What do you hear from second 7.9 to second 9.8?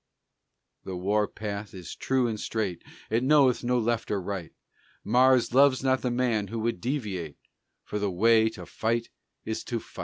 the way to fight is to